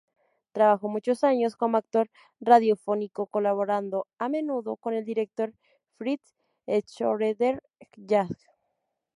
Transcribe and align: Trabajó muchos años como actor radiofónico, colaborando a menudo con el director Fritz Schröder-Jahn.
Trabajó 0.51 0.87
muchos 0.89 1.23
años 1.23 1.55
como 1.55 1.77
actor 1.77 2.09
radiofónico, 2.39 3.27
colaborando 3.27 4.07
a 4.17 4.29
menudo 4.29 4.75
con 4.75 4.95
el 4.95 5.05
director 5.05 5.53
Fritz 5.95 6.33
Schröder-Jahn. 6.67 8.35